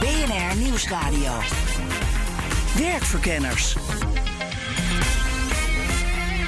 [0.00, 1.32] BNR Nieuwsradio.
[2.76, 3.76] Werkverkenners.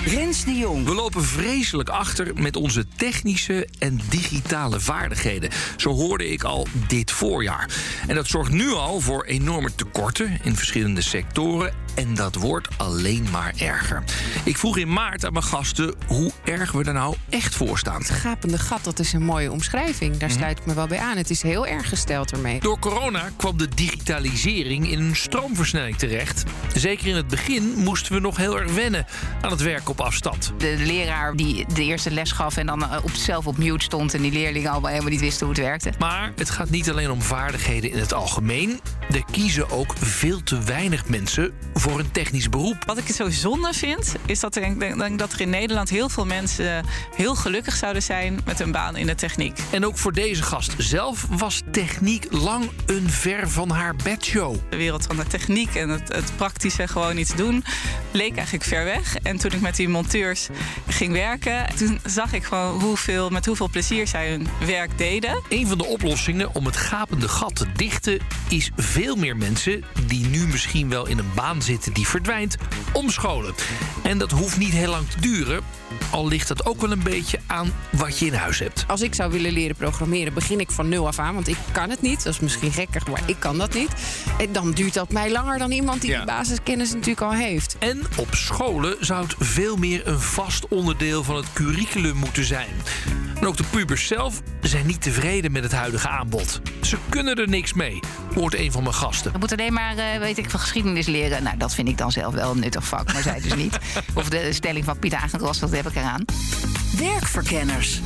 [0.04, 0.84] Rens de Jong.
[0.84, 5.50] We lopen vreselijk achter met onze technische en digitale vaardigheden.
[5.76, 7.68] Zo hoorde ik al dit voorjaar.
[8.06, 11.74] En dat zorgt nu al voor enorme tekorten in verschillende sectoren.
[11.94, 14.02] En dat wordt alleen maar erger.
[14.44, 17.98] Ik vroeg in maart aan mijn gasten hoe erg we er nou echt voor staan.
[18.00, 20.16] Het gapende gat, dat is een mooie omschrijving.
[20.16, 20.38] Daar Mhm.
[20.38, 21.16] sluit ik me wel bij aan.
[21.16, 22.60] Het is heel erg gesteld ermee.
[22.60, 26.42] Door corona kwam de digitalisering in een stroomversnelling terecht.
[26.74, 29.06] Zeker in het begin moesten we nog heel erg wennen
[29.40, 30.52] aan het werken op afstand.
[30.58, 34.14] De leraar die de eerste les gaf en dan eh, op, zelf op mute stond...
[34.14, 35.92] en die leerlingen allemaal helemaal niet wisten hoe het werkte.
[35.98, 38.80] Maar het gaat niet alleen om vaardigheden in het algemeen.
[39.10, 42.84] Er kiezen ook veel te weinig mensen voor een technisch beroep.
[42.86, 45.88] Wat ik zo zonde vind, is dat er, ik denk, denk dat er in Nederland
[45.88, 46.84] heel veel mensen
[47.16, 49.58] heel gelukkig zouden zijn met een baan in de techniek.
[49.70, 54.56] En ook voor deze gast zelf was techniek lang een ver van haar bedshow.
[54.70, 57.64] De wereld van de techniek en het, het praktische gewoon iets doen,
[58.10, 59.16] leek eigenlijk ver weg.
[59.16, 60.48] En toen ik met die monteurs
[60.88, 65.42] ging werken, toen zag ik gewoon hoeveel, met hoeveel plezier zij hun werk deden.
[65.48, 68.18] Een van de oplossingen om het gapende gat te dichten
[68.48, 72.56] is veel meer mensen die nu misschien wel in een baan zitten die verdwijnt,
[72.92, 73.54] omscholen.
[74.02, 75.60] En dat hoeft niet heel lang te duren,
[76.10, 78.84] al ligt dat ook wel een beetje aan wat je in huis hebt.
[78.86, 81.34] Als ik zou willen leren programmeren, begin ik van nul af aan.
[81.34, 82.24] Want ik kan het niet.
[82.24, 83.90] Dat is misschien gekkig, maar ik kan dat niet.
[84.38, 86.16] En dan duurt dat mij langer dan iemand die Ja.
[86.16, 87.76] die basiskennis natuurlijk al heeft.
[87.78, 92.70] En op scholen zou het veel meer een vast onderdeel van het curriculum moeten zijn.
[93.40, 96.60] En ook de pubers zelf zijn niet tevreden met het huidige aanbod.
[96.82, 98.00] Ze kunnen er niks mee,
[98.34, 99.32] hoort een van mijn gasten.
[99.32, 101.42] Je moet alleen maar, eh, weet ik, van geschiedenis leren.
[101.42, 103.78] Nou, dat vind ik dan zelf wel een nuttig vak, maar zij dus niet.
[104.14, 106.24] Of de stelling van Piet Agendros, wat heb ik eraan?
[106.98, 108.00] Werkverkenners.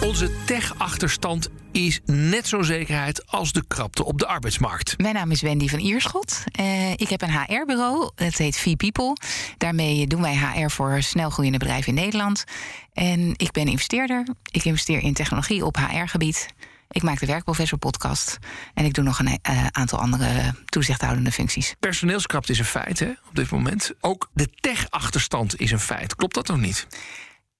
[0.00, 4.98] Onze tech-achterstand is net zo'n zekerheid als de krapte op de arbeidsmarkt.
[4.98, 6.44] Mijn naam is Wendy van Ierschot.
[6.52, 9.16] Eh, ik heb een HR-bureau, het heet V-People.
[9.58, 12.44] Daarmee doen wij HR voor snelgroeiende bedrijven in Nederland.
[12.92, 14.26] En ik ben investeerder.
[14.50, 16.46] Ik investeer in technologie op HR-gebied.
[16.90, 18.38] Ik maak de Werkprofessor podcast.
[18.74, 21.74] En ik doe nog een eh, aantal andere toezichthoudende functies.
[21.80, 23.92] Personeelskrapte is een feit hè, op dit moment.
[24.00, 26.14] Ook de tech-achterstand is een feit.
[26.14, 26.86] Klopt dat nog niet?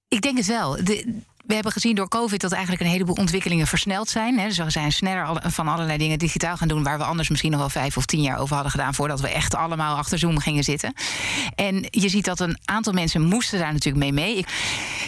[0.07, 0.83] Ik denk het wel.
[0.83, 4.39] De, we hebben gezien door COVID dat eigenlijk een heleboel ontwikkelingen versneld zijn.
[4.39, 4.47] Hè.
[4.47, 6.83] Dus we zijn sneller van allerlei dingen digitaal gaan doen...
[6.83, 8.93] waar we anders misschien nog wel vijf of tien jaar over hadden gedaan...
[8.93, 10.93] voordat we echt allemaal achter Zoom gingen zitten.
[11.55, 14.45] En je ziet dat een aantal mensen moesten daar natuurlijk mee mee.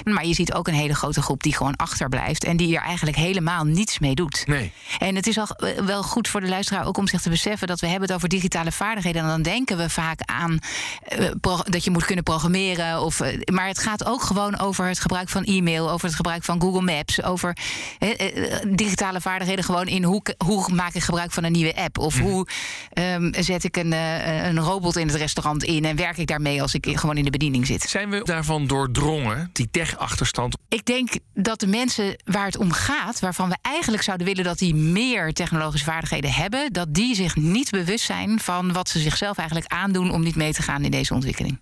[0.04, 2.44] Maar je ziet ook een hele grote groep die gewoon achterblijft...
[2.44, 4.44] en die er eigenlijk helemaal niets mee doet.
[4.48, 4.72] Nee.
[5.00, 7.68] En het is al, eh, wel goed voor de luisteraar ook om zich te beseffen
[7.68, 9.22] dat we hebben het over digitale vaardigheden.
[9.22, 10.60] En dan denken we vaak aan
[11.04, 11.30] eh,
[11.64, 13.02] dat je moet kunnen programmeren.
[13.02, 16.28] Of, eh, maar het gaat ook gewoon over het gebruik van e-mail, over het gebruik
[16.38, 17.58] van Google Maps, over
[18.00, 21.98] eh, eh, digitale vaardigheden gewoon in hoe, hoe maak ik gebruik van een nieuwe app.
[21.98, 22.48] Of hoe
[22.94, 26.62] ehm, zet ik een, eh, een robot in het restaurant in en werk ik daarmee
[26.62, 27.82] als ik gewoon in de bediening zit.
[27.82, 30.58] Zijn we daarvan doordrongen, die tech-achterstand?
[30.70, 34.58] Ik denk dat de mensen waar het om gaat, waarvan we eigenlijk zouden willen dat
[34.58, 39.38] die meer technologische vaardigheden hebben, dat die zich niet bewust zijn van wat ze zichzelf
[39.38, 41.58] eigenlijk aandoen om niet mee te gaan in deze ontwikkeling.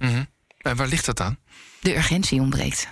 [0.58, 1.38] En waar ligt dat aan?
[1.80, 2.88] De urgentie ontbreekt.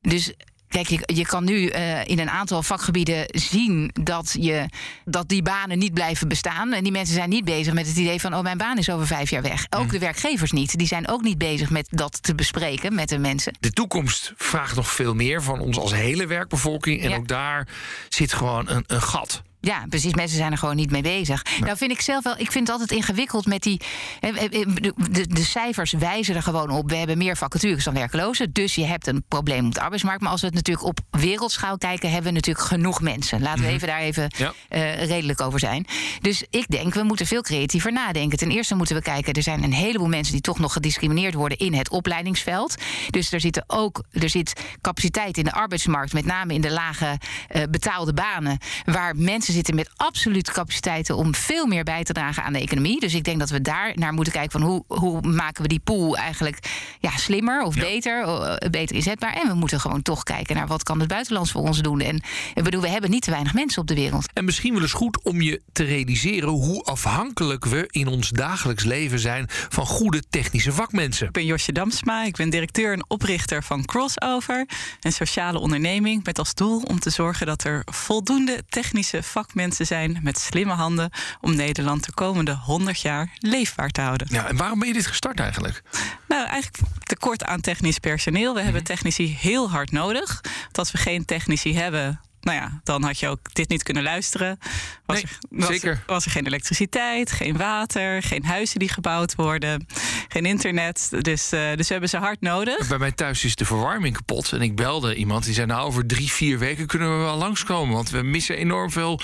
[0.00, 0.32] Dus.
[0.74, 4.66] Kijk, je, je kan nu eh, in een aantal vakgebieden zien dat, je,
[5.04, 6.72] dat die banen niet blijven bestaan.
[6.72, 9.06] En die mensen zijn niet bezig met het idee van: oh, mijn baan is over
[9.06, 9.66] vijf jaar weg.
[9.70, 10.78] Ook de werkgevers niet.
[10.78, 13.56] Die zijn ook niet bezig met dat te bespreken met de mensen.
[13.60, 17.02] De toekomst vraagt nog veel meer van ons als hele werkbevolking.
[17.02, 17.16] En Ja.
[17.16, 17.68] ook daar
[18.08, 19.42] zit gewoon een, een gat.
[19.64, 20.14] Ja, precies.
[20.14, 21.42] Mensen zijn er gewoon niet mee bezig.
[21.60, 23.80] Nou vind ik zelf wel, ik vind het altijd ingewikkeld met die.
[24.20, 26.90] De, de, de cijfers wijzen er gewoon op.
[26.90, 28.52] We hebben meer vacatures dan werklozen.
[28.52, 30.22] Dus je hebt een probleem op de arbeidsmarkt.
[30.22, 33.42] Maar als we het natuurlijk op wereldschaal kijken, hebben we natuurlijk genoeg mensen.
[33.42, 34.52] Laten we even daar even Ja.
[34.68, 35.86] eh, redelijk over zijn.
[36.20, 38.38] Dus ik denk, we moeten veel creatiever nadenken.
[38.38, 41.58] Ten eerste moeten we kijken, er zijn een heleboel mensen die toch nog gediscrimineerd worden
[41.58, 42.74] in het opleidingsveld.
[43.10, 47.18] Dus er, zitten ook, er zit capaciteit in de arbeidsmarkt, met name in de lage
[47.48, 52.42] eh, betaalde banen, waar mensen zitten met absolute capaciteiten om veel meer bij te dragen
[52.42, 53.00] aan de economie.
[53.00, 55.80] Dus ik denk dat we daar naar moeten kijken van hoe, hoe maken we die
[55.84, 56.58] pool eigenlijk
[57.00, 59.32] ja, slimmer of beter, eh, beter inzetbaar.
[59.32, 62.00] En we moeten gewoon toch kijken naar wat kan het buitenlands voor ons doen.
[62.00, 62.22] En
[62.54, 64.26] ik bedoel, we hebben niet te weinig mensen op de wereld.
[64.32, 68.84] En misschien wel eens goed om je te realiseren hoe afhankelijk we in ons dagelijks
[68.84, 71.26] leven zijn van goede technische vakmensen.
[71.26, 74.68] Ik ben Josje Damsma, ik ben directeur en oprichter van Crossover,
[75.00, 79.43] een sociale onderneming met als doel om te zorgen dat er voldoende technische vakmensen
[79.84, 81.10] zijn met slimme handen
[81.40, 84.26] om Nederland de komende 100 jaar leefbaar te houden.
[84.30, 85.82] Ja, en waarom ben je dit gestart eigenlijk?
[86.28, 88.54] Nou, eigenlijk tekort aan technisch personeel.
[88.54, 90.40] We hebben technici heel hard nodig.
[90.42, 94.02] Want als we geen technici hebben, nou ja, dan had je ook dit niet kunnen
[94.02, 94.58] luisteren.
[95.06, 95.90] Was, Nee, er, was, zeker.
[95.90, 99.86] Er, was er geen elektriciteit, geen water, geen huizen die gebouwd worden,
[100.28, 101.08] geen internet.
[101.20, 102.88] Dus, eh, dus we hebben ze hard nodig.
[102.88, 104.52] Bij mij thuis is de verwarming kapot.
[104.52, 107.94] En ik belde iemand die zei: Nou, over drie, vier weken kunnen we wel langskomen.
[107.94, 109.20] Want we missen enorm veel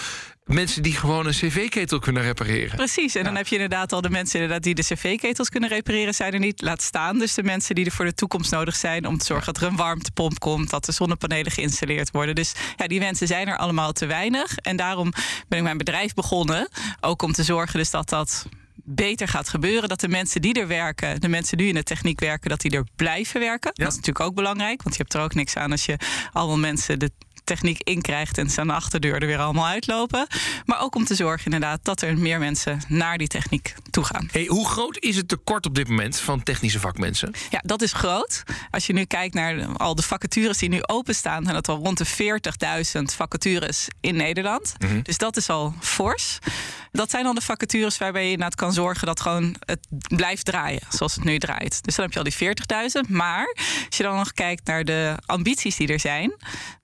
[0.54, 2.76] mensen die gewoon een cv-ketel kunnen repareren.
[2.76, 6.14] Precies, en dan heb je inderdaad al de mensen inderdaad die de cv-ketels kunnen repareren,
[6.14, 6.62] zijn er niet.
[6.62, 9.52] Laat staan dus de mensen die er voor de toekomst nodig zijn om te zorgen
[9.52, 12.34] dat er een warmtepomp komt, dat de zonnepanelen geïnstalleerd worden.
[12.34, 14.56] Dus ja, die mensen zijn er allemaal te weinig.
[14.56, 15.12] En daarom
[15.48, 16.68] ben ik mijn bedrijf begonnen,
[17.00, 18.46] ook om te zorgen dus dat dat
[18.84, 19.88] beter gaat gebeuren.
[19.88, 22.70] Dat de mensen die er werken, de mensen die in de techniek werken, dat die
[22.70, 23.70] er blijven werken.
[23.74, 23.84] Ja.
[23.84, 25.96] Dat is natuurlijk ook belangrijk, want je hebt er ook niks aan als je
[26.32, 27.10] allemaal mensen de
[27.50, 30.26] techniek inkrijgt en ze aan de achterdeur er weer allemaal uitlopen.
[30.64, 34.28] Maar ook om te zorgen inderdaad dat er meer mensen naar die techniek toe gaan.
[34.32, 37.32] Hey, hoe groot is het tekort op dit moment van technische vakmensen?
[37.50, 38.42] Ja, dat is groot.
[38.70, 41.98] Als je nu kijkt naar al de vacatures die nu openstaan, zijn dat al rond
[41.98, 42.06] de
[42.96, 44.74] 40.000 vacatures in Nederland.
[45.02, 46.38] Dus dat is al fors.
[46.92, 49.86] Dat zijn dan de vacatures waarbij je inderdaad kan zorgen dat gewoon het
[50.16, 51.84] blijft draaien zoals het nu draait.
[51.84, 53.10] Dus dan heb je al die 40.000.
[53.10, 53.56] Maar
[53.86, 56.34] als je dan nog kijkt naar de ambities die er zijn,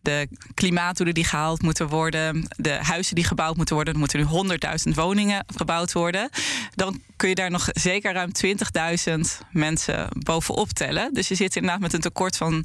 [0.07, 4.57] de klimaatdoelen die gehaald moeten worden, de huizen die gebouwd moeten worden, er moeten nu
[4.89, 6.31] 100.000 woningen gebouwd worden,
[6.75, 8.31] dan kun je daar nog zeker ruim
[9.09, 9.21] 20.000
[9.51, 11.15] mensen bovenop tellen.
[11.15, 12.65] Dus je zit inderdaad met een tekort van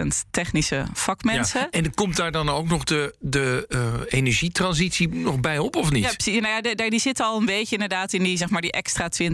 [0.00, 1.60] 60.000 technische vakmensen.
[1.60, 1.70] Ja.
[1.70, 6.04] En komt daar dan ook nog de, de eh, energietransitie nog bij op, of niet?
[6.04, 6.40] Ja, precies.
[6.40, 9.08] Nou ja, de- die zitten al een beetje inderdaad in die, zeg maar, die extra
[9.22, 9.30] 20.000.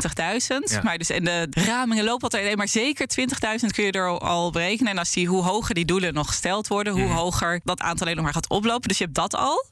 [0.64, 0.81] Ja.
[0.82, 4.50] Maar dus, en de ramingen lopen altijd, nee, maar zeker 20.000 kun je er al
[4.50, 4.92] berekenen.
[4.92, 8.17] En als die, hoe hoger die doelen nog gesteld worden, hoe hoger dat aantal alleen
[8.17, 8.88] nog maar gaat oplopen.
[8.88, 9.65] Dus je hebt dat al.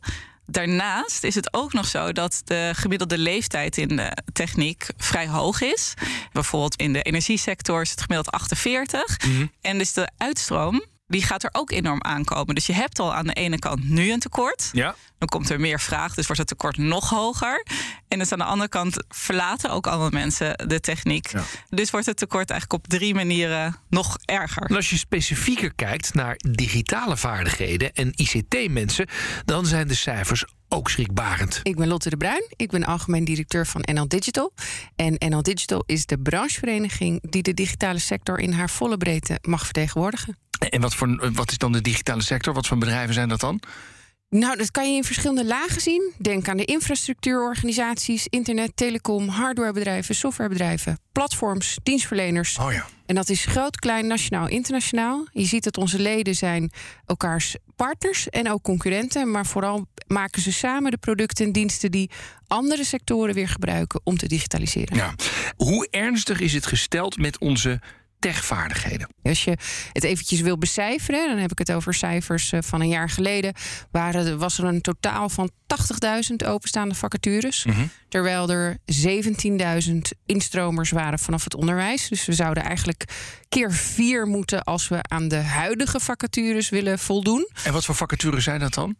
[0.46, 5.60] Daarnaast is het ook nog zo dat de gemiddelde leeftijd in de techniek vrij hoog
[5.60, 5.94] is.
[6.32, 9.16] Bijvoorbeeld in de energiesector is het gemiddeld 48.
[9.60, 12.54] En dus de uitstroom die gaat er ook enorm aankomen.
[12.54, 14.68] Dus je hebt al aan de ene kant nu een tekort.
[14.72, 14.94] Ja.
[15.18, 17.66] Dan komt er meer vraag, dus wordt het tekort nog hoger.
[18.08, 21.32] En dus aan de andere kant verlaten ook allemaal mensen de techniek.
[21.32, 21.42] Ja.
[21.68, 24.62] Dus wordt het tekort eigenlijk op drie manieren nog erger.
[24.62, 29.08] En als je specifieker kijkt naar digitale vaardigheden en ICT-mensen,
[29.44, 31.60] dan zijn de cijfers ook schrikbarend.
[31.62, 32.44] Ik ben Lotte de Bruin.
[32.56, 34.52] Ik ben algemeen directeur van NL Digital.
[34.96, 39.64] En NL Digital is de branchevereniging die de digitale sector in haar volle breedte mag
[39.64, 40.36] vertegenwoordigen.
[40.58, 42.54] En wat, voor, wat is dan de digitale sector?
[42.54, 43.60] Wat voor bedrijven zijn dat dan?
[44.30, 46.12] Nou, dat kan je in verschillende lagen zien.
[46.18, 52.58] Denk aan de infrastructuurorganisaties, internet, telecom, hardwarebedrijven, softwarebedrijven, platforms, dienstverleners.
[52.58, 52.86] Oh ja.
[53.06, 55.26] En dat is groot, klein, nationaal, internationaal.
[55.32, 56.70] Je ziet dat onze leden zijn
[57.06, 59.30] elkaars partners en ook concurrenten.
[59.30, 62.10] Maar vooral maken ze samen de producten en diensten die
[62.46, 64.96] andere sectoren weer gebruiken om te digitaliseren.
[64.96, 65.14] ja.
[65.56, 67.80] Hoe ernstig is het gesteld met onze
[68.18, 69.08] techvaardigheden?
[69.22, 69.56] Als je
[69.92, 73.52] het eventjes wil becijferen, dan heb ik het over cijfers eh, van een jaar geleden.
[73.90, 75.50] Waren, was er een totaal van
[76.30, 77.66] 80.000 openstaande vacatures.
[78.08, 78.76] Terwijl er
[79.88, 79.96] 17.000
[80.26, 82.08] instromers waren vanaf het onderwijs.
[82.08, 83.04] Dus we zouden eigenlijk
[83.48, 87.48] keer vier moeten als we aan de huidige vacatures willen voldoen.
[87.64, 88.96] En wat voor vacatures zijn dat dan?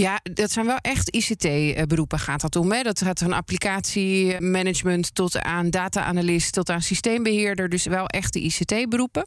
[0.00, 2.72] Ja, dat zijn wel echt ICT-beroepen gaat dat om.
[2.72, 2.82] Hè?
[2.82, 6.52] Dat gaat van applicatiemanagement tot aan data-analyst...
[6.52, 9.26] tot aan systeembeheerder, dus wel echte ICT-beroepen.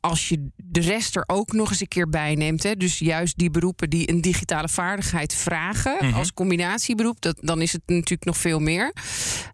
[0.00, 2.62] Als je de rest er ook nog eens een keer bij neemt...
[2.62, 2.74] Hè?
[2.74, 6.14] dus juist die beroepen die een digitale vaardigheid vragen...
[6.14, 8.92] als combinatieberoep, dat, dan is het natuurlijk nog veel meer.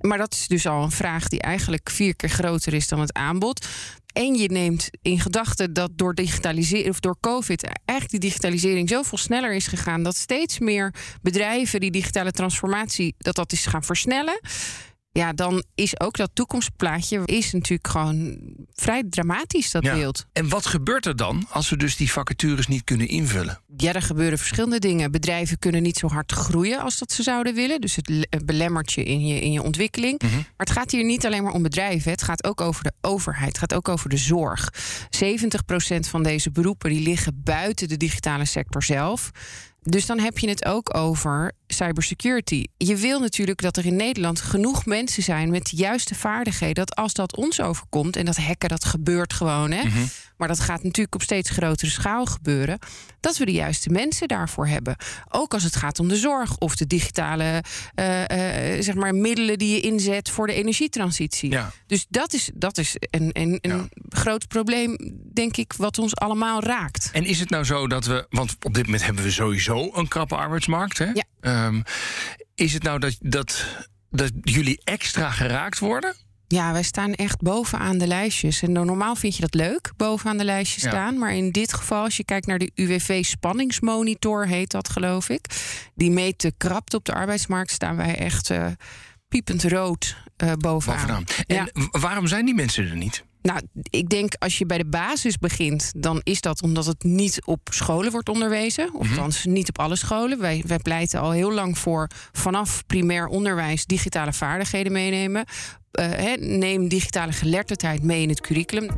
[0.01, 3.13] Maar dat is dus al een vraag die eigenlijk vier keer groter is dan het
[3.13, 3.67] aanbod.
[4.13, 9.19] En je neemt in gedachten dat door digitalisering of door COVID eigenlijk die digitalisering zoveel
[9.19, 14.41] sneller is gegaan dat steeds meer bedrijven die digitale transformatie dat dat is gaan versnellen.
[15.13, 18.39] Ja, dan is ook dat toekomstplaatje is natuurlijk gewoon
[18.73, 19.95] vrij dramatisch dat Ja.
[19.95, 20.27] beeld.
[20.33, 23.61] En wat gebeurt er dan als we dus die vacatures niet kunnen invullen?
[23.83, 25.11] Ja, er gebeuren verschillende dingen.
[25.11, 27.81] Bedrijven kunnen niet zo hard groeien als dat ze zouden willen.
[27.81, 30.23] Dus het le- belemmert je in je, in je ontwikkeling.
[30.23, 32.11] Maar het gaat hier niet alleen maar om bedrijven.
[32.11, 33.49] Het gaat ook over de overheid.
[33.49, 34.73] Het gaat ook over de zorg.
[35.11, 39.31] 70% van deze beroepen die liggen buiten de digitale sector zelf.
[39.83, 42.65] Dus dan heb je het ook over cybersecurity.
[42.77, 46.75] Je wil natuurlijk dat er in Nederland genoeg mensen zijn met de juiste vaardigheden.
[46.75, 49.85] Dat als dat ons overkomt, en dat hacken dat gebeurt gewoon, hè.
[49.85, 49.99] Mhm.
[50.43, 52.79] Maar dat gaat natuurlijk op steeds grotere schaal gebeuren.
[53.21, 54.97] Dat we de juiste mensen daarvoor hebben.
[55.29, 59.59] Ook als het gaat om de zorg of de digitale eh, eh, zeg maar middelen
[59.59, 61.51] die je inzet voor de energietransitie.
[61.51, 61.73] Ja.
[61.87, 64.97] Dus dat is, dat is een, een, een groot probleem,
[65.33, 67.11] denk ik, wat ons allemaal raakt.
[67.13, 70.09] En is het nou zo dat we, want op dit moment hebben we sowieso een
[70.09, 71.11] krappe arbeidsmarkt, hè?
[71.13, 71.25] Ja.
[71.41, 71.81] Ehm,
[72.55, 73.67] is het nou dat, dat,
[74.11, 76.17] dat jullie extra geraakt worden?
[76.53, 78.63] Ja, wij staan echt bovenaan de lijstjes.
[78.63, 80.89] En normaal vind je dat leuk, bovenaan de lijstjes Ja.
[80.91, 81.19] staan.
[81.19, 85.47] Maar in dit geval, als je kijkt naar de UWV-spanningsmonitor, heet dat geloof ik.
[85.95, 88.67] Die meet de krapte op de arbeidsmarkt, staan wij echt eh,
[89.29, 90.97] piepend rood eh, bovenaan.
[90.99, 91.25] Bovenaan.
[91.47, 91.69] En Ja.
[92.01, 93.25] waarom zijn die mensen er niet?
[93.43, 97.45] Nou, ik denk als je bij de basis begint, dan is dat omdat het niet
[97.45, 98.95] op scholen wordt onderwezen.
[98.95, 100.39] Of althans, niet op alle scholen.
[100.39, 105.45] Wij, wij pleiten al heel lang voor vanaf primair onderwijs digitale vaardigheden meenemen.
[105.91, 108.91] Eh, neem digitale geletterdheid mee in het curriculum.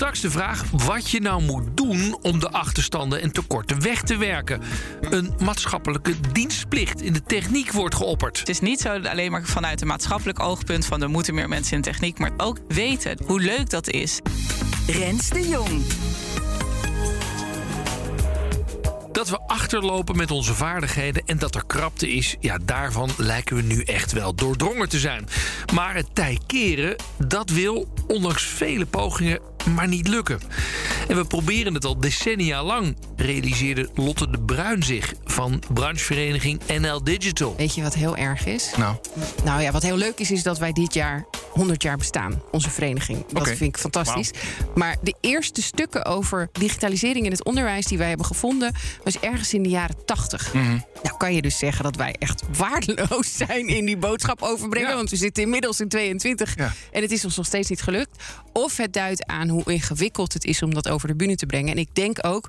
[0.00, 4.16] Straks de vraag wat je nou moet doen om de achterstanden en tekorten weg te
[4.16, 4.60] werken.
[5.00, 8.38] Een maatschappelijke dienstplicht in de techniek wordt geopperd.
[8.38, 11.76] Het is niet zo alleen maar vanuit een maatschappelijk oogpunt van er moeten meer mensen
[11.76, 14.20] in techniek, maar ook weten hoe leuk dat is.
[14.86, 15.82] Rens de Jong.
[19.12, 23.62] Dat we achterlopen met onze vaardigheden en dat er krapte is, ja, daarvan lijken we
[23.62, 25.28] nu echt wel doordrongen te zijn.
[25.74, 30.40] Maar het tij keren, dat wil, ondanks vele pogingen, maar niet lukken.
[31.08, 37.04] En we proberen het al decennia lang, realiseerde Lotte de Bruin zich van branchevereniging NL
[37.04, 37.54] Digital.
[37.56, 38.70] Weet je wat heel erg is?
[38.76, 38.96] Nou,
[39.44, 42.70] Nou ja, wat heel leuk is, is dat wij dit jaar 100 jaar bestaan, onze
[42.70, 43.26] vereniging.
[43.32, 44.30] Dat vind ik fantastisch.
[44.74, 49.54] Maar de eerste stukken over digitalisering in het onderwijs die wij hebben gevonden, was ergens
[49.54, 50.54] in de jaren 80.
[50.54, 50.78] Mhm.
[51.02, 54.88] Nou kan je dus zeggen dat wij echt waardeloos zijn in die boodschap overbrengen.
[54.90, 54.96] Ja.
[54.96, 56.72] Want we zitten inmiddels in 22 Ja.
[56.92, 58.22] en het is ons nog steeds niet gelukt.
[58.52, 61.72] Of het duidt aan hoe ingewikkeld het is om dat over de bühne te brengen.
[61.72, 62.48] En ik denk ook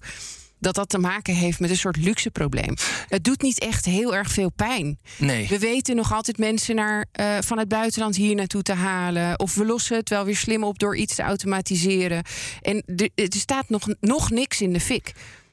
[0.62, 2.74] dat dat te maken heeft met een soort luxe probleem.
[3.08, 5.00] Het doet niet echt heel erg veel pijn.
[5.18, 5.48] nee.
[5.48, 9.40] We weten nog altijd mensen naar, eh, van het buitenland hier naartoe te halen.
[9.40, 12.24] Of we lossen het wel weer slim op door iets te automatiseren.
[12.62, 15.12] En de- er staat nog, nog niks in de fik.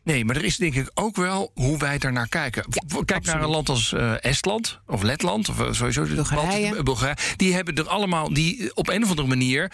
[0.09, 2.65] Nee, maar er is denk ik ook wel hoe wij daarnaar kijken.
[2.69, 6.83] Ja, Kijk naar een land als eh, Estland of Letland of eh, sowieso de Bulgarije.
[6.83, 7.17] Bulgarije.
[7.37, 9.73] Die hebben er allemaal, die eh, op een of andere manier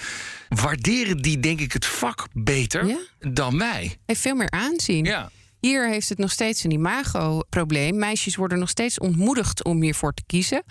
[0.49, 2.99] waarderen die denk ik het vak beter Ja.
[3.19, 3.97] dan wij.
[4.07, 5.05] Heeft veel meer aanzien.
[5.05, 5.31] Ja.
[5.61, 7.99] Hier heeft het nog steeds een imago-probleem.
[7.99, 10.63] Meisjes worden nog steeds ontmoedigd om hiervoor te kiezen.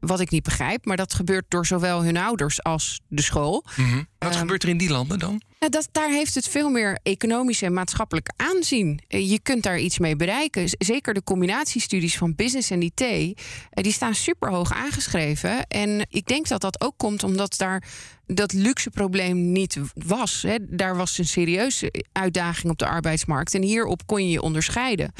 [0.00, 3.64] Wat ik niet begrijp, maar dat gebeurt door zowel hun ouders als de school.
[3.76, 3.96] Mhm.
[4.18, 5.42] Wat Ehm, gebeurt er in die landen dan?
[5.58, 9.00] Nou, dat, daar heeft het veel meer economisch en maatschappelijk aanzien.
[9.08, 10.64] Eh, Je kunt daar iets mee bereiken.
[10.78, 13.32] Zeker de combinatiestudies van business en IT, eh,
[13.72, 15.66] die staan super hoog aangeschreven.
[15.66, 17.82] En ik denk dat dat ook komt omdat daar
[18.26, 20.42] dat luxe probleem niet was.
[20.42, 20.56] Hè.
[20.60, 23.54] Daar was een serieuze uitdaging op de arbeidsmarkt.
[23.54, 25.12] En hierop kon je je onderscheiden.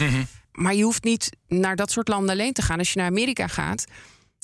[0.53, 2.79] Maar je hoeft niet naar dat soort landen alleen te gaan.
[2.79, 3.85] Als je naar Amerika gaat,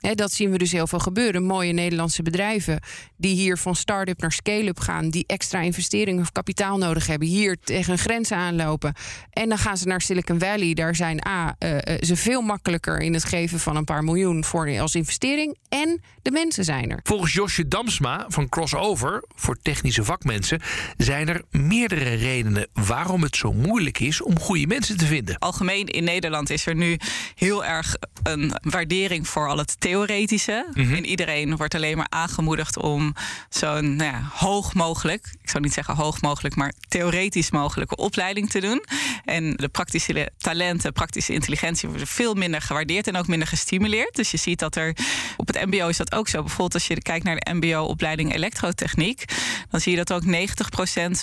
[0.07, 1.43] Hè, dat zien we dus heel veel gebeuren.
[1.43, 2.81] Mooie Nederlandse bedrijven
[3.17, 7.57] die hier van start-up naar scale-up gaan, die extra investeringen of kapitaal nodig hebben, hier
[7.65, 8.95] tegen een grens aanlopen.
[9.31, 10.75] En dan gaan ze naar Silicon Valley.
[10.75, 14.45] Daar zijn A, eh, eh, ze veel makkelijker in het geven van een paar miljoen
[14.45, 15.57] voor als investering.
[15.69, 17.01] En de mensen zijn er.
[17.03, 20.61] Volgens Josje Damsma van Crossover voor technische vakmensen
[20.97, 25.39] zijn er meerdere redenen waarom het zo moeilijk is om goede mensen te vinden.
[25.39, 26.99] Algemeen in Nederland is er nu
[27.35, 30.67] heel erg een waardering voor al het theoretische.
[30.75, 33.15] En iedereen wordt alleen maar aangemoedigd om
[33.49, 38.51] zo'n nou ja, hoog mogelijk, ik zou niet zeggen hoog mogelijk, maar theoretisch mogelijke opleiding
[38.51, 38.85] te doen.
[39.25, 44.15] En de praktische talenten, praktische intelligentie worden veel minder gewaardeerd en ook minder gestimuleerd.
[44.15, 44.97] Dus je ziet dat er
[45.37, 46.41] op het MBO is dat ook zo.
[46.41, 49.25] Bijvoorbeeld als je kijkt naar de MBO-opleiding elektrotechniek,
[49.71, 50.29] dan zie je dat ook 90%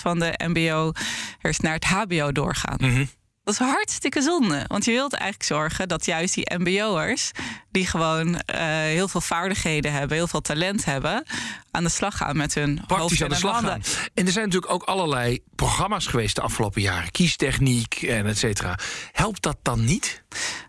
[0.01, 3.07] van de MBO'ers naar het HBO doorgaan.
[3.43, 4.65] Dat is hartstikke zonde.
[4.67, 7.31] Want je wilt eigenlijk zorgen dat juist die MBO'ers,
[7.71, 11.23] die gewoon eh, heel veel vaardigheden hebben, heel veel talent hebben,
[11.71, 13.71] aan de slag gaan met hun Praktisch aan de slag handen.
[13.83, 14.07] gaan.
[14.13, 17.11] En er zijn natuurlijk ook allerlei programma's geweest de afgelopen jaren.
[17.11, 18.77] Kiestechniek en et cetera.
[19.11, 20.23] Helpt dat dan niet?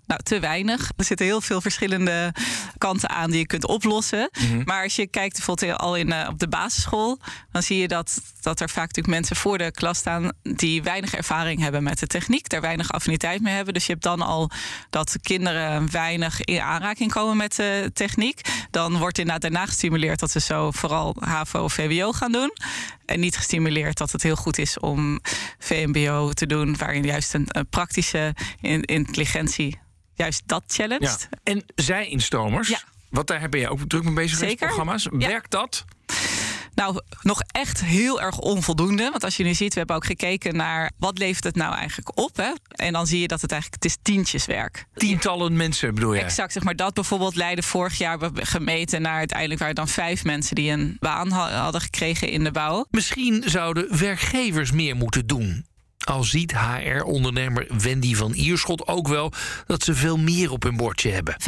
[0.06, 0.90] Nou, te weinig.
[0.96, 2.34] Er zitten heel veel verschillende
[2.78, 4.30] kanten aan die je kunt oplossen.
[4.64, 7.18] Maar als je kijkt bijvoorbeeld al in, eh, op de basisschool,
[7.52, 11.14] dan zie je dat, dat er vaak natuurlijk mensen voor de klas staan die weinig
[11.14, 13.74] ervaring hebben met de techniek, daar weinig affiniteit mee hebben.
[13.74, 14.50] Dus je hebt dan al
[14.90, 18.40] dat kinderen weinig in aanraking komen met de techniek.
[18.70, 22.50] Dan wordt inderdaad daarna gestimuleerd dat ze zo vooral HAVO of VWO gaan doen.
[23.06, 25.20] En niet gestimuleerd dat het heel goed is om
[25.58, 29.78] VMBO te doen, waarin juist een, een praktische in- intelligentie
[30.14, 31.28] juist dat challenged.
[31.30, 31.38] Ja.
[31.52, 32.80] En zij-instromers, Ja.
[33.10, 34.66] wat daar ben je ook druk mee bezig Zeker.
[34.66, 35.02] programma's.
[35.18, 35.28] Ja.
[35.28, 35.84] Werkt dat?
[36.74, 39.10] Nou, nog echt heel erg onvoldoende.
[39.10, 42.18] Want als je nu ziet, we hebben ook gekeken naar wat levert het nou eigenlijk
[42.18, 42.36] op.
[42.36, 42.50] Hè?
[42.68, 44.86] En dan zie je dat het eigenlijk het is tientjeswerk.
[44.94, 46.20] Tientallen mensen bedoel je?
[46.20, 50.54] Exact, zeg maar dat bijvoorbeeld leidde vorig jaar gemeten naar uiteindelijk waren dan vijf mensen
[50.54, 52.86] die een baan ha- hadden gekregen in de bouw.
[52.90, 55.66] Misschien zouden werkgevers meer moeten doen.
[56.04, 59.32] Al ziet HR-ondernemer Wendy van Ierschot ook wel
[59.66, 61.36] dat ze veel meer op hun bordje hebben.
[61.40, 61.44] 95%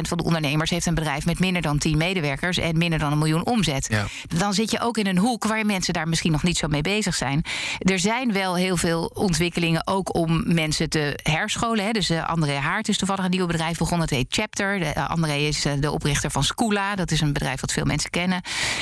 [0.00, 3.18] van de ondernemers heeft een bedrijf met minder dan 10 medewerkers en minder dan een
[3.18, 3.86] miljoen omzet.
[3.90, 4.06] Ja.
[4.38, 6.82] Dan zit je ook in een hoek waar mensen daar misschien nog niet zo mee
[6.82, 7.44] bezig zijn.
[7.78, 11.84] Er zijn wel heel veel ontwikkelingen ook om mensen te herscholen.
[11.84, 11.90] Hè.
[11.90, 14.08] Dus eh, André Haart is toevallig een nieuw bedrijf begonnen.
[14.08, 14.78] Het heet Chapter.
[14.78, 16.94] De, eh, André is eh, de oprichter van Scoola.
[16.94, 18.40] Dat is een bedrijf dat veel mensen kennen.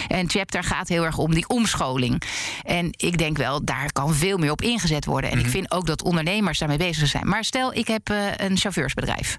[0.08, 2.22] En Chapter gaat heel erg om die omscholing.
[2.62, 5.30] En ik denk wel, daar kan veel meer op ingezet worden.
[5.30, 7.28] En ik vind ook dat ondernemers daarmee bezig zijn.
[7.28, 9.38] Maar stel, ik heb eh, een chauffeursbedrijf.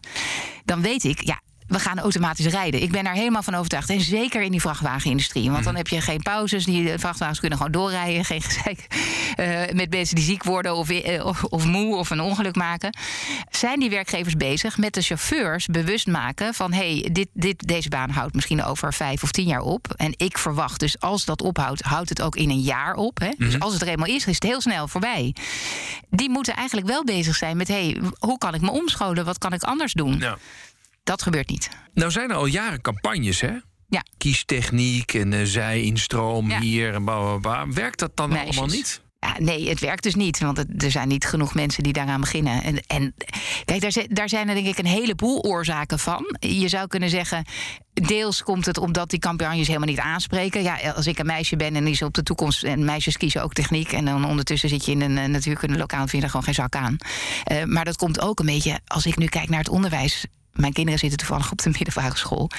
[0.65, 2.81] Dan weet ik, ja, we gaan automatisch rijden.
[2.81, 3.89] Ik ben daar helemaal van overtuigd.
[3.89, 5.51] En zeker in die vrachtwagenindustrie.
[5.51, 6.65] Want dan heb je geen pauzes.
[6.65, 8.25] Die vrachtwagens kunnen gewoon doorrijden.
[8.25, 8.87] Geen gezeik
[9.35, 12.97] eh, met mensen die ziek worden of, eh, of, of moe of een ongeluk maken.
[13.49, 16.73] Zijn die werkgevers bezig met de chauffeurs bewust maken van...
[16.73, 19.93] hé, hey, dit, dit, deze baan houdt misschien over vijf of tien jaar op.
[19.95, 23.19] En ik verwacht dus als dat ophoudt, houdt het ook in een jaar op.
[23.19, 23.31] Hè?
[23.37, 25.35] Dus als het er eenmaal is, is het heel snel voorbij.
[26.09, 27.67] Die moeten eigenlijk wel bezig zijn met...
[27.67, 29.25] hé, hey, hoe kan ik me omscholen?
[29.25, 30.17] Wat kan ik anders doen?
[30.19, 30.37] Ja.
[31.05, 31.69] Dat gebeurt niet.
[31.93, 33.51] Nou zijn er al jaren campagnes, hè?
[33.89, 34.03] Ja.
[34.17, 36.59] Kiestechniek en eh zij-instroom Ja.
[36.59, 37.73] hier en bla, bla, bla.
[37.73, 38.57] Werkt dat dan Meisjes.
[38.57, 39.01] allemaal niet?
[39.19, 40.39] Ja, nee, het werkt dus niet.
[40.39, 42.63] Want het- er zijn niet genoeg mensen die daaraan beginnen.
[42.63, 43.15] En, en
[43.65, 46.35] kijk, daar, daar zijn er denk ik een heleboel oorzaken van.
[46.39, 47.45] Je zou kunnen zeggen.
[47.93, 50.63] Deels komt het omdat die campagnes helemaal niet aanspreken.
[50.63, 52.63] Ja, als ik een meisje ben en die is op de toekomst.
[52.63, 53.91] En meisjes kiezen ook techniek.
[53.91, 56.01] En dan ondertussen zit je in een eh, natuurkunde lokaal.
[56.01, 56.97] en vind je er gewoon geen zak aan.
[57.43, 58.79] Eh, maar dat komt ook een beetje.
[58.85, 60.25] Als ik nu kijk naar het onderwijs.
[60.55, 62.49] Mijn kinderen zitten toevallig op de middelbare school.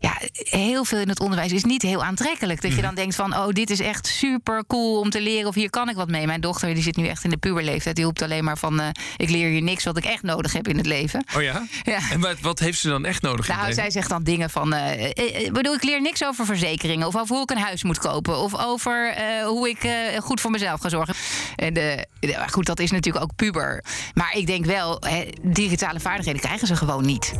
[0.00, 2.62] Ja, heel veel in het onderwijs is niet heel aantrekkelijk.
[2.62, 5.48] Dat je dan denkt van, oh, dit is echt super cool om te leren...
[5.48, 6.26] of hier kan ik wat mee.
[6.26, 7.96] Mijn dochter die zit nu echt in de puberleeftijd.
[7.96, 10.68] Die roept alleen maar van, eh, ik leer hier niks wat ik echt nodig heb
[10.68, 11.24] in het leven.
[11.36, 11.66] Oh ja?
[11.82, 11.98] Ja.
[12.10, 13.48] En wat, wat heeft ze dan echt nodig?
[13.48, 14.72] in het Nou, zij zegt dan dingen van.
[14.72, 17.06] eh, eh, bedoel, ik leer niks over verzekeringen.
[17.06, 18.38] Of over hoe ik een huis moet kopen.
[18.38, 21.14] Of over hoe ik goed voor mezelf ga zorgen.
[21.56, 22.06] En de,
[22.50, 23.84] goed, dat is natuurlijk ook puber.
[24.14, 27.37] Maar ik denk wel, hè, digitale vaardigheden krijgen ze gewoon niet.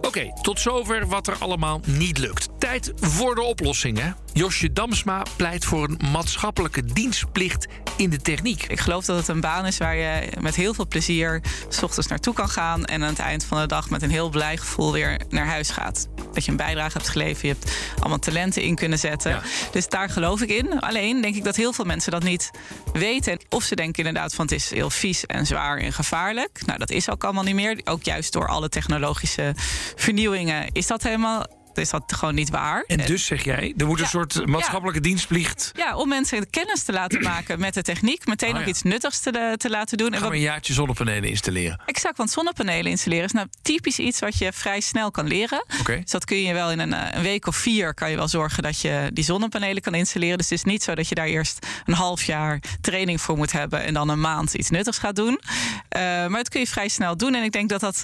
[0.00, 2.57] Oké, tot zover wat er allemaal niet lukt.
[2.68, 4.16] Tijd voor de oplossingen.
[4.32, 8.66] Josje Damsma pleit voor een maatschappelijke dienstplicht in de techniek.
[8.66, 11.42] Ik geloof dat het een baan is waar je met heel veel plezier...
[11.68, 13.90] s ochtends naartoe kan gaan en aan het eind van de dag...
[13.90, 16.08] met een heel blij gevoel weer naar huis gaat.
[16.32, 19.30] Dat je een bijdrage hebt geleverd, je hebt allemaal talenten in kunnen zetten.
[19.30, 19.42] Ja.
[19.72, 20.80] Dus daar geloof ik in.
[20.80, 22.50] Alleen denk ik dat heel veel mensen dat niet
[22.92, 23.38] weten.
[23.48, 26.60] Of ze denken inderdaad van het is heel vies en zwaar en gevaarlijk.
[26.66, 27.80] Nou, dat is ook allemaal niet meer.
[27.84, 29.54] Ook juist door alle technologische
[29.96, 31.56] vernieuwingen is dat helemaal...
[31.74, 32.84] Is dat gewoon niet waar?
[32.86, 34.10] En dus zeg jij, er moet een Ja.
[34.10, 35.72] soort maatschappelijke dienstplicht.
[35.76, 38.26] Ja, om mensen kennis te laten maken met de techniek.
[38.26, 38.68] Meteen Oh, ook ja.
[38.68, 40.06] iets nuttigs te, te laten doen.
[40.06, 41.80] En Gaan wat, we een jaartje zonnepanelen installeren.
[41.86, 45.64] exact, want zonnepanelen installeren is nou typisch iets wat je vrij snel kan leren.
[45.84, 48.28] Dus dat kun je wel in een, eh, een week of vier kan je wel
[48.28, 50.38] zorgen dat je die zonnepanelen kan installeren.
[50.38, 53.52] Dus het is niet zo dat je daar eerst een half jaar training voor moet
[53.52, 55.40] hebben en dan een maand iets nuttigs gaat doen.
[55.88, 57.34] Eh, maar dat kun je vrij snel doen.
[57.34, 58.02] En ik denk dat dat,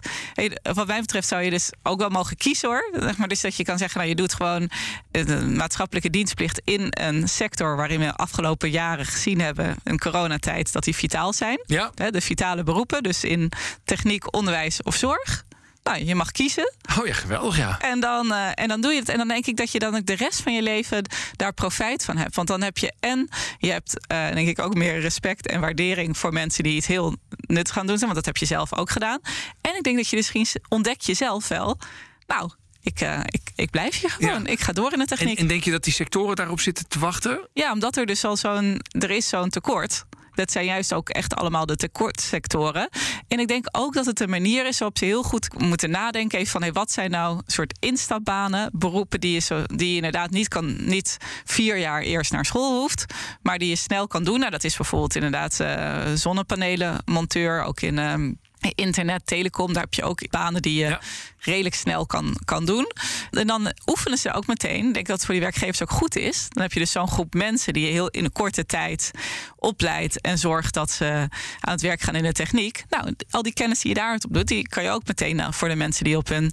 [0.75, 2.91] wat mij betreft, zou je dus ook wel mogen kiezen hoor.
[3.19, 4.71] Maar dus dat je kan zeggen, nou je doet gewoon
[5.11, 10.85] een maatschappelijke dienstplicht in een sector waarin we afgelopen jaren gezien hebben, een coronatijd, dat
[10.85, 11.61] die vitaal zijn.
[11.67, 11.91] Ja.
[12.11, 13.53] De vitale beroepen, dus in
[13.85, 15.45] techniek, onderwijs of zorg.
[15.85, 16.73] Nou, je mag kiezen.
[16.99, 17.79] Oh ja, geweldig ja.
[17.81, 19.09] En dan, eh, en dan doe je het.
[19.09, 21.05] En dan denk ik dat je dan ook de rest van je leven
[21.37, 22.35] daar profijt van hebt.
[22.35, 26.19] Want dan heb je en je hebt eh, denk ik ook meer respect en waardering
[26.19, 27.99] voor mensen die het heel nut gaan doen.
[27.99, 29.21] Want dat heb je zelf ook gedaan.
[29.61, 31.79] En ik denk dat je misschien ontdek jezelf wel.
[32.27, 32.51] Nou,
[32.85, 34.43] ik, eh, ik, ik blijf hier gewoon.
[34.45, 34.51] Ja.
[34.51, 35.39] Ik ga door in de techniek.
[35.39, 37.49] en denk je dat die sectoren daarop zitten te wachten?
[37.53, 38.81] Ja, omdat er dus al zo'n.
[38.99, 40.05] Er is zo'n tekort.
[40.35, 42.89] Dat zijn juist ook echt allemaal de tekortsectoren.
[43.29, 46.39] En ik denk ook dat het een manier is waarop ze heel goed moeten nadenken.
[46.39, 50.31] Even van hey, wat zijn nou soort instapbanen, beroepen die je, zo, die je inderdaad
[50.31, 53.05] niet kan, niet vier jaar eerst naar school hoeft,
[53.43, 54.39] maar die je snel kan doen.
[54.39, 57.99] Nou, dat is bijvoorbeeld inderdaad eh zonnepanelen, monteur, ook in.
[57.99, 58.33] ehm,
[58.75, 61.01] Internet, telecom, daar heb je ook banen die je Ja.
[61.39, 62.91] redelijk snel kan, kan doen.
[63.31, 64.87] En dan oefenen ze ook meteen.
[64.87, 66.47] Ik denk dat het voor die werkgevers ook goed is.
[66.49, 69.11] Dan heb je dus zo'n groep mensen die je heel in een korte tijd
[69.57, 71.29] opleidt en zorgt dat ze
[71.61, 72.85] aan het werk gaan in de techniek.
[72.89, 75.53] Nou, al die kennis die je daar op doet, die kan je ook meteen nou,
[75.55, 76.53] voor de mensen die op hun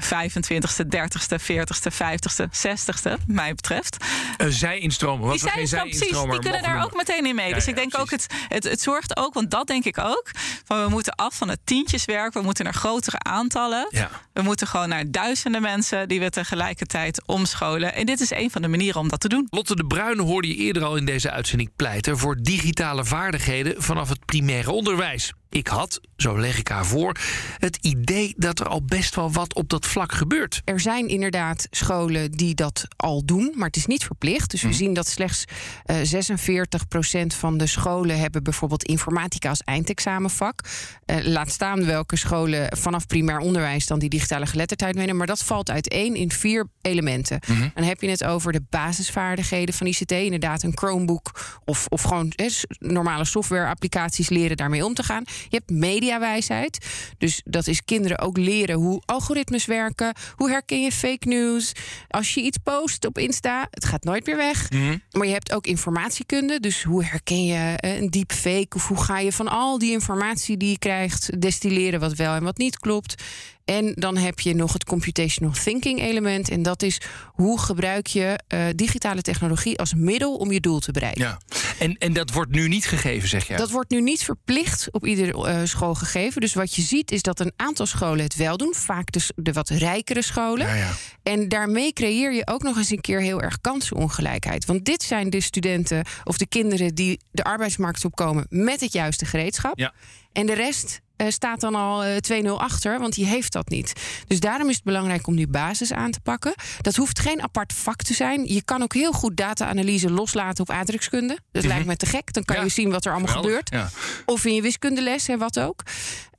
[0.00, 3.96] 25ste, 30ste, 40ste, 50ste, 60ste, mij betreft.
[4.36, 5.26] Een zij-instromer.
[5.26, 7.48] Wat Die geen zijn precies, die kunnen daar ook meteen in mee.
[7.48, 9.98] Ja, dus ja, ik denk ook, het, het, het zorgt ook, want dat denk ik
[9.98, 10.30] ook,
[10.64, 13.86] van we moeten af van het tientjeswerk, we moeten naar grotere aantallen.
[13.90, 14.10] Ja.
[14.38, 17.94] We moeten gewoon naar duizenden mensen die we tegelijkertijd omscholen.
[17.94, 19.46] En dit is een van de manieren om dat te doen.
[19.50, 24.08] Lotte de Bruyne hoorde je eerder al in deze uitzending pleiten voor digitale vaardigheden vanaf
[24.08, 25.32] het primaire onderwijs.
[25.50, 27.16] Ik had, zo leg ik haar voor,
[27.58, 30.62] het idee dat er al best wel wat op dat vlak gebeurt.
[30.64, 34.50] Er zijn inderdaad scholen die dat al doen, maar het is niet verplicht.
[34.50, 35.44] Dus we zien dat slechts
[35.84, 40.60] eh 46% van de scholen hebben bijvoorbeeld informatica als eindexamenvak.
[41.04, 45.16] Eh, laat staan welke scholen vanaf primair onderwijs dan die digitale geletterdheid meenemen.
[45.16, 47.40] Maar dat valt uiteen in vier elementen.
[47.74, 50.12] Dan heb je het over de basisvaardigheden van ICT.
[50.12, 52.32] Inderdaad, een Chromebook of, of gewoon
[52.78, 55.24] normale software-applicaties leren daarmee om te gaan.
[55.48, 56.86] Je hebt mediawijsheid.
[57.18, 60.14] Dus dat is kinderen ook leren hoe algoritmes werken.
[60.36, 61.72] Hoe herken je fake news?
[62.08, 64.70] Als je iets post op Insta, het gaat nooit meer weg.
[65.10, 66.60] Maar je hebt ook informatiekunde.
[66.60, 68.76] Dus hoe herken je een deepfake?
[68.76, 72.42] Of hoe ga je van al die informatie die je krijgt destilleren wat wel en
[72.42, 73.22] wat niet klopt?
[73.68, 76.48] En dan heb je nog het computational thinking element.
[76.48, 80.92] En dat is hoe gebruik je eh, digitale technologie als middel om je doel te
[80.92, 81.22] bereiken.
[81.22, 81.38] Ja.
[81.78, 83.56] En, en dat wordt nu niet gegeven, zeg je?
[83.56, 86.40] Dat wordt nu niet verplicht op iedere eh, school gegeven.
[86.40, 88.74] Dus wat je ziet is dat een aantal scholen het wel doen.
[88.74, 90.66] Vaak dus de wat rijkere scholen.
[90.66, 90.92] Ja, ja.
[91.22, 94.66] En daarmee creëer je ook nog eens een keer heel erg kansenongelijkheid.
[94.66, 99.26] Want dit zijn de studenten of de kinderen die de arbeidsmarkt opkomen met het juiste
[99.26, 99.78] gereedschap.
[99.78, 99.92] Ja.
[100.32, 103.92] En de rest staat dan al eh, 2-0 achter, want die heeft dat niet.
[104.26, 106.54] Dus daarom is het belangrijk om die basis aan te pakken.
[106.80, 108.44] Dat hoeft geen apart vak te zijn.
[108.52, 111.38] Je kan ook heel goed data-analyse loslaten op aardrijkskunde.
[111.52, 112.32] Dat lijkt me te gek.
[112.32, 112.64] Dan kan Mhm.
[112.64, 112.70] Ja.
[112.74, 113.62] je zien wat er allemaal Geweldig.
[113.68, 113.92] gebeurt.
[113.92, 113.98] Ja.
[114.26, 115.82] Of in je wiskundeles en wat ook.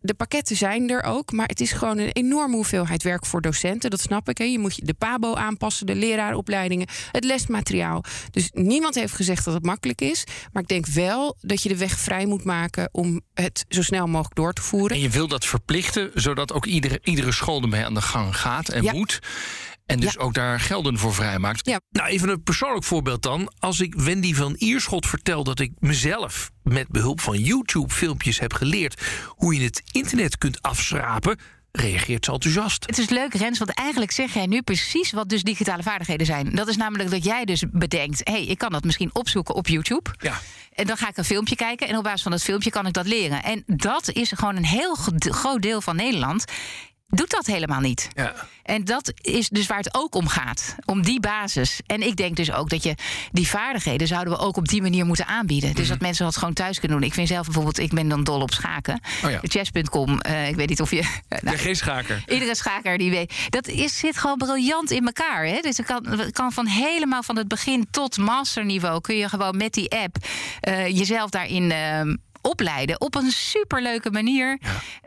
[0.01, 3.89] De pakketten zijn er ook, maar het is gewoon een enorme hoeveelheid werk voor docenten.
[3.89, 4.38] Dat snap ik.
[4.38, 4.43] Hè.
[4.43, 8.03] Je moet je de PABO aanpassen, de leraaropleidingen, het lesmateriaal.
[8.31, 10.23] Dus niemand heeft gezegd dat het makkelijk is.
[10.53, 14.07] Maar ik denk wel dat je de weg vrij moet maken om het zo snel
[14.07, 14.95] mogelijk door te voeren.
[14.97, 18.69] En je wil dat verplichten, zodat ook iedere, iedere school ermee aan de gang gaat
[18.69, 18.93] en Ja.
[18.93, 19.19] moet.
[19.89, 20.21] En dus Ja.
[20.21, 21.67] ook daar gelden voor vrijmaakt.
[21.67, 21.80] Ja.
[21.89, 23.54] Nou, even een persoonlijk voorbeeld dan.
[23.60, 29.02] Als ik Wendy van Ierschot vertel dat ik mezelf met behulp van YouTube-filmpjes heb geleerd
[29.28, 31.39] hoe je het internet kunt afschrapen,
[31.71, 32.86] reageert ze enthousiast.
[32.86, 36.56] Het is leuk, Rens, want eigenlijk zeg jij nu precies wat dus digitale vaardigheden zijn.
[36.56, 39.67] Dat is namelijk dat jij dus bedenkt: hé, hey, ik kan dat misschien opzoeken op
[39.67, 40.10] YouTube.
[40.17, 40.39] Ja.
[40.73, 42.93] En dan ga ik een filmpje kijken en op basis van dat filmpje kan ik
[42.93, 43.43] dat leren.
[43.43, 46.45] En dat is gewoon een heel groot deel van Nederland.
[47.10, 48.08] Doet dat helemaal niet.
[48.15, 48.34] Ja.
[48.63, 50.76] En dat is dus waar het ook om gaat.
[50.86, 51.80] Om die basis.
[51.86, 52.95] En ik denk dus ook dat je
[53.32, 55.76] die vaardigheden zouden we ook op die manier moeten aanbieden.
[55.76, 57.08] Dus dat mensen dat gewoon thuis kunnen doen.
[57.08, 59.02] Ik vind zelf bijvoorbeeld, ik ben dan dol op schaken.
[59.26, 59.39] Oh ja.
[59.41, 61.02] Chess.com, eh, ik weet niet of je.
[61.30, 62.24] nou, Ja, geen schaker.
[62.28, 63.34] Iedere schaker die weet.
[63.50, 65.45] Dat is, zit gewoon briljant in elkaar.
[65.45, 65.60] Hè?
[65.62, 69.02] Dus het kan, kan van helemaal van het begin tot masterniveau.
[69.02, 70.17] kun je gewoon met die app
[70.60, 72.02] eh, jezelf daarin eh,
[72.41, 73.02] opleiden.
[73.02, 74.60] Op een superleuke manier.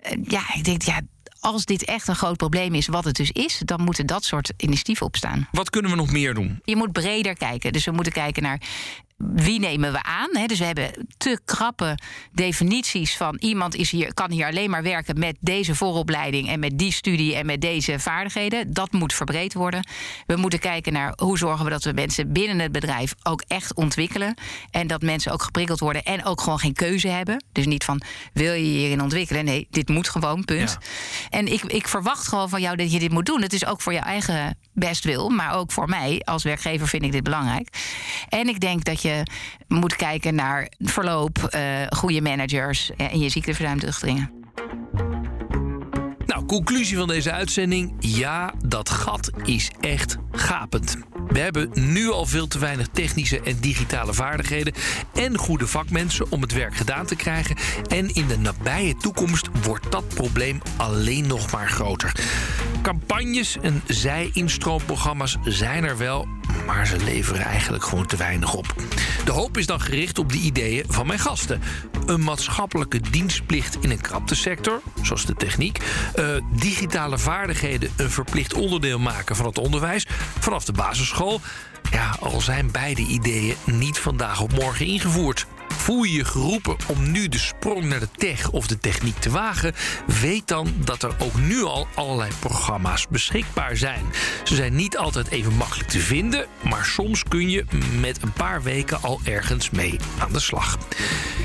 [0.02, 1.00] Eh, ja, ik denk, ja.
[1.42, 4.52] Als dit echt een groot probleem is, wat het dus is, dan moeten dat soort
[4.56, 5.48] initiatieven opstaan.
[5.50, 6.60] Wat kunnen we nog meer doen?
[6.64, 7.72] Je moet breder kijken.
[7.72, 8.60] Dus we moeten kijken naar
[9.16, 10.28] wie nemen we aan.
[10.32, 10.46] Hè?
[10.46, 11.98] Dus we hebben te krappe
[12.32, 16.78] definities van iemand is hier, kan hier alleen maar werken met deze vooropleiding en met
[16.78, 18.72] die studie en met deze vaardigheden.
[18.72, 19.86] Dat moet verbreed worden.
[20.26, 23.74] We moeten kijken naar hoe zorgen we dat we mensen binnen het bedrijf ook echt
[23.74, 24.34] ontwikkelen.
[24.70, 27.44] En dat mensen ook geprikkeld worden en ook gewoon geen keuze hebben.
[27.52, 29.44] Dus niet van wil je je hierin ontwikkelen?
[29.44, 30.70] Nee, dit moet gewoon, punt.
[30.70, 30.86] Ja.
[31.30, 33.42] En ik, ik verwacht gewoon van jou dat je dit moet doen.
[33.42, 37.12] Het is ook voor je eigen bestwil, maar ook voor mij als werkgever vind ik
[37.12, 37.68] dit belangrijk.
[38.28, 39.11] En ik denk dat je
[39.68, 44.30] moet kijken naar verloop, eh, goede managers en je ziekteverzuimdichtingen.
[46.26, 47.94] Nou, conclusie van deze uitzending.
[47.98, 50.96] Ja, dat gat is echt gapend.
[51.28, 54.74] We hebben nu al veel te weinig technische en digitale vaardigheden
[55.14, 57.56] en goede vakmensen om het werk gedaan te krijgen.
[57.88, 62.12] En in de nabije toekomst wordt dat probleem alleen nog maar groter.
[62.82, 66.28] Campagnes en zij-instroomprogramma's zijn er wel,
[66.66, 68.74] maar ze leveren eigenlijk gewoon te weinig op.
[69.24, 71.60] De hoop is dan gericht op de ideeën van mijn gasten.
[72.06, 75.78] Een maatschappelijke dienstplicht in een kraptesector, zoals de techniek.
[76.14, 80.06] eh, digitale vaardigheden een verplicht onderdeel maken van het onderwijs
[80.38, 81.40] vanaf de basisschool.
[81.90, 85.46] Ja, al zijn beide ideeën niet vandaag op morgen ingevoerd.
[85.82, 89.30] Voel je je geroepen om nu de sprong naar de tech of de techniek te
[89.30, 89.74] wagen?
[90.20, 94.04] Weet dan dat er ook nu al allerlei programma's beschikbaar zijn.
[94.44, 97.64] Ze zijn niet altijd even makkelijk te vinden, maar soms kun je
[98.00, 100.78] met een paar weken al ergens mee aan de slag.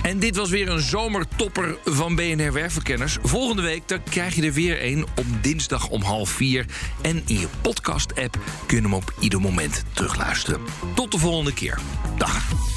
[0.02, 3.18] En dit was weer een zomertopper van BNR Werkverkenners.
[3.22, 6.66] Volgende week dan krijg je er weer een op dinsdag om half vier.
[7.02, 10.62] En in je podcast-app kun je hem op ieder moment terugluisteren.
[10.96, 11.80] Tot de volgende keer.
[12.18, 12.77] Dag.